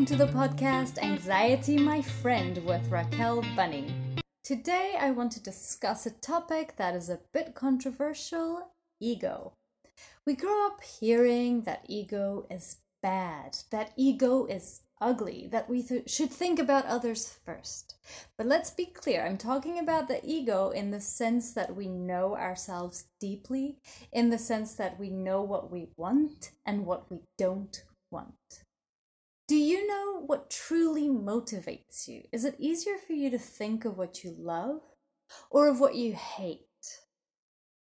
[0.00, 3.94] welcome to the podcast Anxiety My Friend with Raquel Bunny.
[4.42, 9.52] Today I want to discuss a topic that is a bit controversial ego.
[10.26, 16.08] We grow up hearing that ego is bad, that ego is ugly, that we th-
[16.08, 17.96] should think about others first.
[18.38, 22.34] But let's be clear I'm talking about the ego in the sense that we know
[22.36, 23.76] ourselves deeply,
[24.10, 28.64] in the sense that we know what we want and what we don't want.
[29.50, 32.22] Do you know what truly motivates you?
[32.30, 34.82] Is it easier for you to think of what you love
[35.50, 36.60] or of what you hate?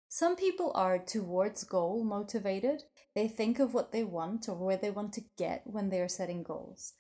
[0.10, 2.82] Some people are towards goal motivated.
[3.14, 6.08] They think of what they want or where they want to get when they are
[6.08, 6.94] setting goals.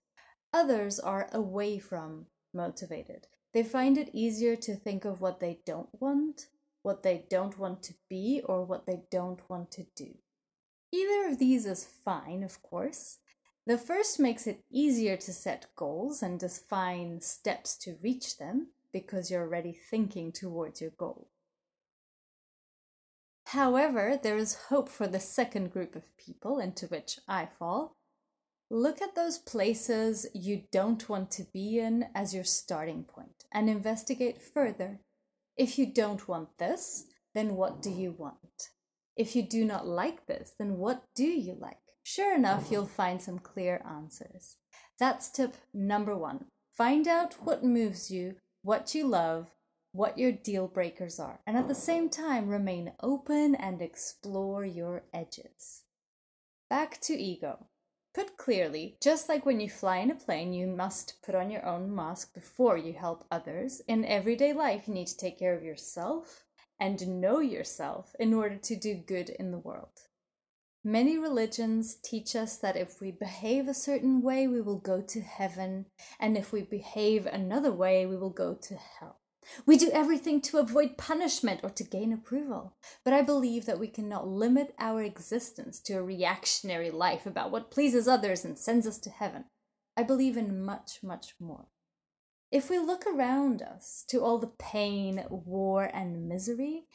[0.53, 3.25] Others are away from motivated.
[3.55, 6.45] They find it easier to think of what they don't want,
[6.83, 10.13] what they don't want to be, or what they don't want to do.
[10.91, 13.17] Either of these is fine, of course.
[13.66, 19.31] The first makes it easier to set goals and define steps to reach them because
[19.31, 21.30] you're already thinking towards your goal.
[23.47, 27.95] However, there is hope for the second group of people into which I fall.
[28.70, 33.70] Look at those places you don't want to be in as your starting point and
[33.70, 35.00] investigate further.
[35.55, 37.05] If you don't want this,
[37.36, 38.70] then what do you want?
[39.16, 41.83] If you do not like this, then what do you like?
[42.03, 44.57] Sure enough, you'll find some clear answers.
[44.99, 46.45] That's tip number one.
[46.77, 49.51] Find out what moves you, what you love,
[49.93, 55.03] what your deal breakers are, and at the same time remain open and explore your
[55.13, 55.83] edges.
[56.69, 57.67] Back to ego.
[58.13, 61.65] Put clearly, just like when you fly in a plane, you must put on your
[61.65, 63.81] own mask before you help others.
[63.87, 66.43] In everyday life, you need to take care of yourself
[66.79, 70.01] and know yourself in order to do good in the world.
[70.86, 75.22] Many religions teach us that if we behave a certain way, we will go to
[75.22, 75.86] heaven,
[76.20, 79.20] and if we behave another way, we will go to hell.
[79.66, 82.76] We do everything to avoid punishment or to gain approval.
[83.05, 87.72] But I believe that we cannot limit our existence to a reactionary life about what
[87.72, 89.45] pleases others and sends us to heaven.
[89.95, 91.67] I believe in much, much more.
[92.52, 96.86] If we look around us to all the pain, war, and misery,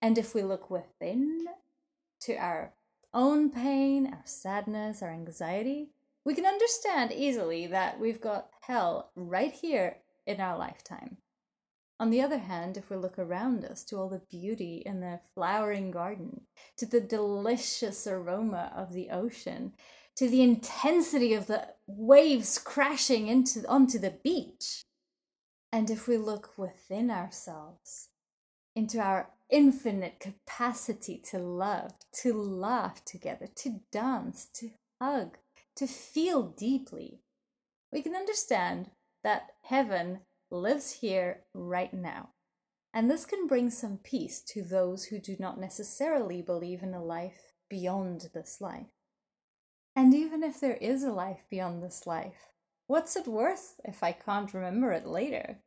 [0.00, 1.46] and if we look within
[2.22, 2.72] to our
[3.16, 5.88] own pain, our sadness, our anxiety,
[6.24, 11.16] we can understand easily that we've got hell right here in our lifetime.
[11.98, 15.20] On the other hand, if we look around us to all the beauty in the
[15.34, 16.42] flowering garden,
[16.76, 19.72] to the delicious aroma of the ocean,
[20.16, 24.82] to the intensity of the waves crashing into onto the beach,
[25.72, 28.08] and if we look within ourselves,
[28.74, 31.92] into our infinite capacity to love,
[32.22, 34.70] to laugh together, to dance, to
[35.00, 35.38] hug,
[35.76, 37.20] to feel deeply,
[37.92, 38.90] we can understand
[39.22, 40.20] that heaven
[40.50, 42.30] lives here right now.
[42.92, 47.04] And this can bring some peace to those who do not necessarily believe in a
[47.04, 48.86] life beyond this life.
[49.94, 52.50] And even if there is a life beyond this life,
[52.86, 55.58] what's it worth if I can't remember it later?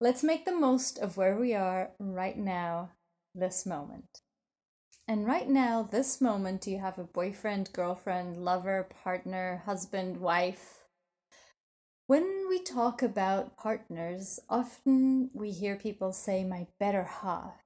[0.00, 2.90] Let's make the most of where we are right now,
[3.34, 4.20] this moment.
[5.08, 10.86] And right now, this moment, you have a boyfriend, girlfriend, lover, partner, husband, wife,
[12.08, 17.64] when we talk about partners, often we hear people say, my better half.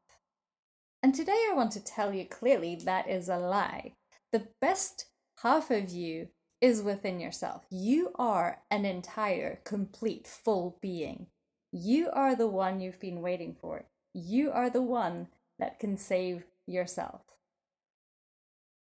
[1.03, 3.97] And today I want to tell you clearly that is a lie.
[4.33, 5.11] The best
[5.43, 7.65] half of you is within yourself.
[7.71, 11.27] You are an entire, complete, full being.
[11.73, 13.85] You are the one you've been waiting for.
[14.13, 17.23] You are the one that can save yourself.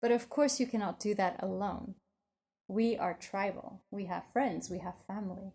[0.00, 1.96] But of course, you cannot do that alone.
[2.66, 3.82] We are tribal.
[3.90, 5.52] We have friends, we have family.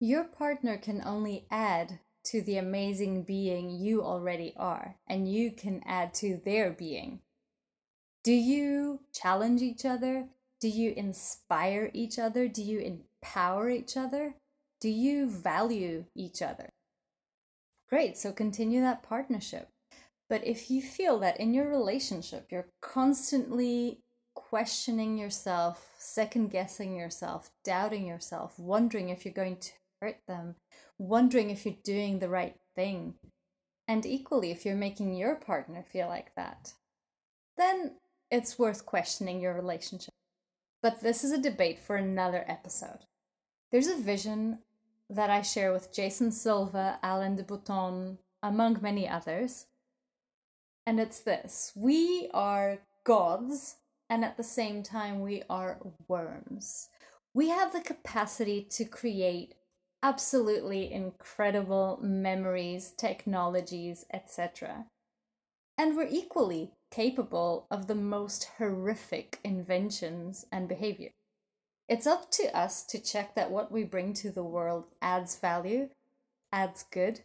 [0.00, 5.82] Your partner can only add to the amazing being you already are, and you can
[5.84, 7.20] add to their being.
[8.22, 10.28] Do you challenge each other?
[10.60, 12.48] Do you inspire each other?
[12.48, 14.36] Do you empower each other?
[14.84, 16.68] Do you value each other?
[17.88, 19.70] Great, so continue that partnership.
[20.28, 24.02] But if you feel that in your relationship you're constantly
[24.34, 29.70] questioning yourself, second guessing yourself, doubting yourself, wondering if you're going to
[30.02, 30.56] hurt them,
[30.98, 33.14] wondering if you're doing the right thing,
[33.88, 36.74] and equally if you're making your partner feel like that,
[37.56, 37.92] then
[38.30, 40.12] it's worth questioning your relationship.
[40.82, 43.06] But this is a debate for another episode.
[43.72, 44.58] There's a vision
[45.10, 49.66] that I share with Jason Silva, Alain de Botton, among many others.
[50.86, 53.76] And it's this we are gods
[54.08, 55.78] and at the same time we are
[56.08, 56.88] worms.
[57.32, 59.54] We have the capacity to create
[60.02, 64.86] absolutely incredible memories, technologies, etc.
[65.78, 71.10] And we're equally capable of the most horrific inventions and behavior.
[71.88, 75.90] It's up to us to check that what we bring to the world adds value,
[76.52, 77.20] adds good.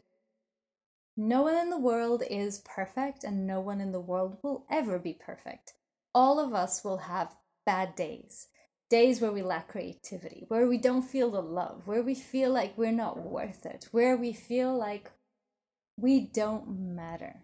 [1.16, 5.00] No one in the world is perfect, and no one in the world will ever
[5.00, 5.74] be perfect.
[6.14, 7.36] All of us will have
[7.66, 8.48] bad days
[8.90, 12.78] days where we lack creativity, where we don't feel the love, where we feel like
[12.78, 15.12] we're not worth it, where we feel like
[15.96, 17.44] we don't matter.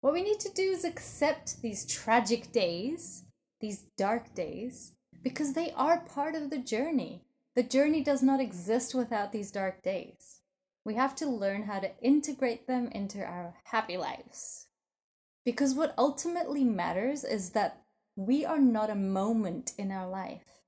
[0.00, 3.24] What we need to do is accept these tragic days,
[3.60, 7.22] these dark days, because they are part of the journey.
[7.54, 10.40] The journey does not exist without these dark days.
[10.84, 14.68] We have to learn how to integrate them into our happy lives.
[15.44, 17.82] Because what ultimately matters is that
[18.16, 20.60] we are not a moment in our life.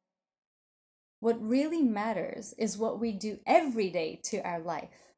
[1.21, 5.15] What really matters is what we do every day to our life.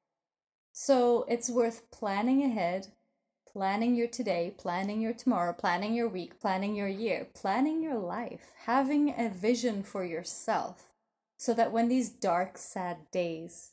[0.73, 2.89] So it's worth planning ahead,
[3.55, 8.51] planning your today, planning your tomorrow, planning your week, planning your year, planning your life,
[8.65, 10.91] having a vision for yourself
[11.37, 13.71] so that when these dark, sad days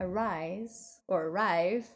[0.00, 1.88] arise or arrive,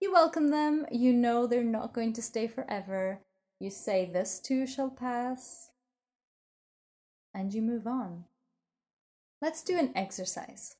[0.00, 3.20] you welcome them, you know they're not going to stay forever,
[3.60, 5.70] you say, This too shall pass,
[7.34, 8.24] and you move on.
[9.42, 10.76] Let's do an exercise.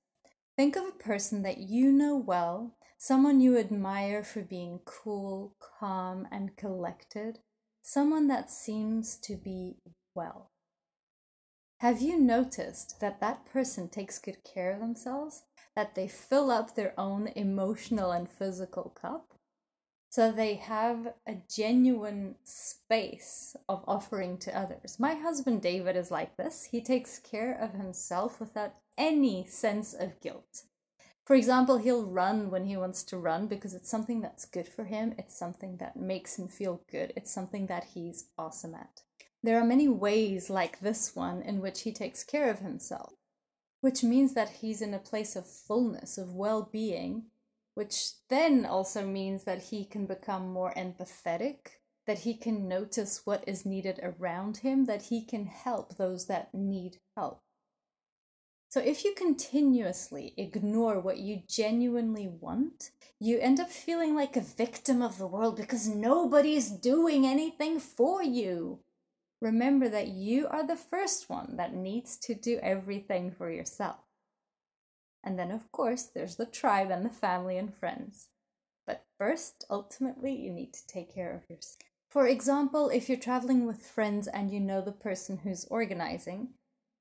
[0.57, 6.29] Think of a person that you know well, someone you admire for being cool, calm,
[6.31, 7.39] and collected,
[7.81, 9.77] someone that seems to be
[10.15, 10.51] well.
[11.79, 15.45] Have you noticed that that person takes good care of themselves?
[15.75, 19.39] That they fill up their own emotional and physical cup?
[20.11, 24.97] so they have a genuine space of offering to others.
[24.99, 26.69] My husband David is like this.
[26.71, 30.63] He takes care of himself without any sense of guilt.
[31.29, 34.85] For example, he'll run when he wants to run because it's something that's good for
[34.85, 39.03] him, it's something that makes him feel good, it's something that he's awesome at.
[39.43, 43.13] There are many ways like this one in which he takes care of himself,
[43.83, 47.25] which means that he's in a place of fullness, of well being,
[47.75, 51.59] which then also means that he can become more empathetic,
[52.07, 56.55] that he can notice what is needed around him, that he can help those that
[56.55, 57.43] need help.
[58.71, 64.43] So, if you continuously ignore what you genuinely want, you end up feeling like a
[64.43, 68.81] victim of the world because nobody's doing anything for you.
[69.41, 74.01] Remember that you are the first one that needs to do everything for yourself.
[75.25, 78.29] And then, of course, there's the tribe and the family and friends.
[78.87, 81.79] But first, ultimately, you need to take care of yourself.
[82.11, 86.51] For example, if you're traveling with friends and you know the person who's organizing,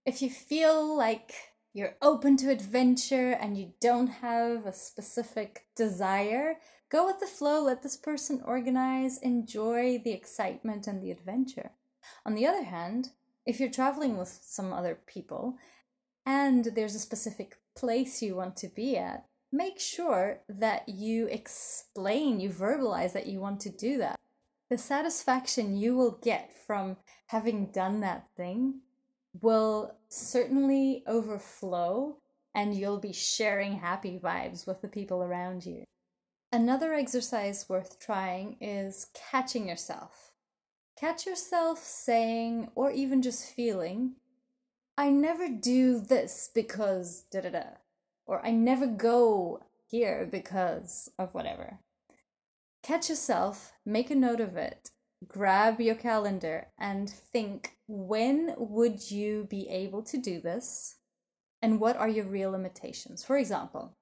[0.05, 1.33] if you feel like
[1.77, 6.55] you're open to adventure and you don't have a specific desire,
[6.89, 11.69] go with the flow, let this person organize, enjoy the excitement and the adventure.
[12.25, 13.11] On the other hand,
[13.45, 15.57] if you're traveling with some other people
[16.25, 22.39] and there's a specific place you want to be at, make sure that you explain,
[22.39, 24.15] you verbalize that you want to do that.
[24.71, 26.97] The satisfaction you will get from
[27.27, 28.81] having done that thing
[29.41, 32.17] will certainly overflow
[32.55, 35.83] and you'll be sharing happy vibes with the people around you.
[36.51, 40.31] Another exercise worth trying is catching yourself.
[40.97, 44.13] Catch yourself saying, or even just feeling,
[44.97, 47.63] I never do this because da da da.
[48.25, 51.79] Or I never go here because of whatever.
[52.81, 54.89] Catch yourself, make a note of it,
[55.25, 60.97] grab your calendar, and think when would you be able to do this?
[61.61, 63.23] And what are your real limitations?
[63.23, 63.97] For example,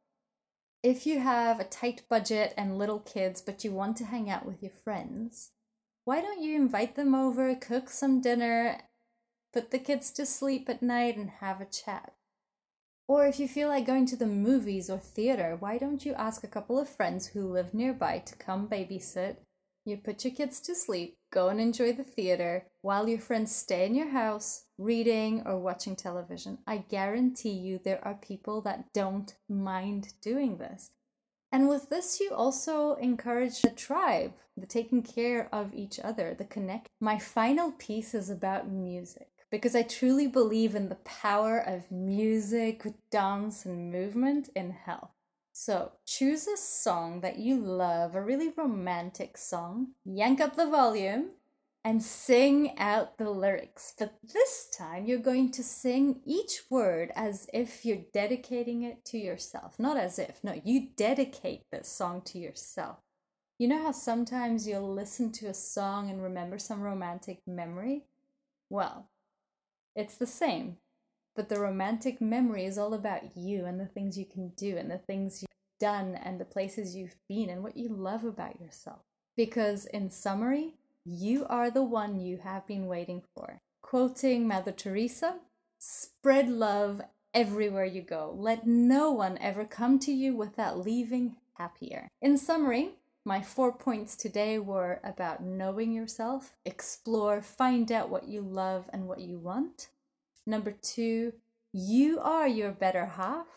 [0.84, 4.45] if you have a tight budget and little kids, but you want to hang out
[4.45, 5.51] with your friends,
[6.03, 8.81] why don't you invite them over, cook some dinner,
[9.53, 12.13] put the kids to sleep at night and have a chat.
[13.07, 16.43] Or if you feel like going to the movies or theater, why don't you ask
[16.43, 19.38] a couple of friends who live nearby to come babysit?
[19.87, 23.85] You put your kids to sleep, go and enjoy the theater, while your friends stay
[23.85, 26.57] in your house, reading or watching television.
[26.65, 30.89] I guarantee you there are people that don't mind doing this.
[31.51, 36.45] And with this, you also encourage the tribe, the taking care of each other, the
[36.45, 36.89] connect.
[36.99, 42.83] My final piece is about music because I truly believe in the power of music,
[43.11, 45.14] dance, and movement in health.
[45.57, 51.29] So choose a song that you love, a really romantic song, yank up the volume,
[51.81, 53.93] and sing out the lyrics.
[53.97, 59.17] But this time you're going to sing each word as if you're dedicating it to
[59.17, 59.79] yourself.
[59.79, 62.97] Not as if, no, you dedicate this song to yourself.
[63.57, 68.03] You know how sometimes you'll listen to a song and remember some romantic memory?
[68.69, 69.07] Well,
[69.95, 70.79] it's the same.
[71.35, 74.89] But the romantic memory is all about you and the things you can do and
[74.89, 75.49] the things you've
[75.79, 78.99] done and the places you've been and what you love about yourself.
[79.35, 83.59] Because, in summary, you are the one you have been waiting for.
[83.81, 85.35] Quoting Mother Teresa,
[85.77, 87.01] spread love
[87.33, 88.33] everywhere you go.
[88.35, 92.07] Let no one ever come to you without leaving happier.
[92.21, 92.91] In summary,
[93.25, 99.07] my four points today were about knowing yourself, explore, find out what you love and
[99.07, 99.89] what you want.
[100.45, 101.33] Number two,
[101.73, 103.47] you are your better half.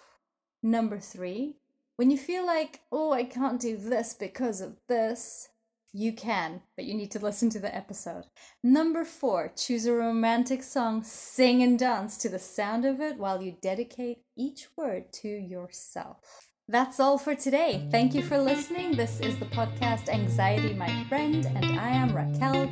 [0.63, 1.57] Number three,
[1.97, 5.49] when you feel like, oh, I can't do this because of this,
[5.93, 8.25] you can, but you need to listen to the episode.
[8.63, 13.43] Number four, choose a romantic song, sing and dance to the sound of it while
[13.43, 16.49] you dedicate each word to yourself.
[16.69, 17.89] That's all for today.
[17.91, 18.93] Thank you for listening.
[18.93, 22.71] This is the podcast Anxiety My Friend, and I am Raquel